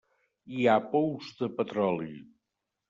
[0.61, 2.13] Hi ha pous de petroli.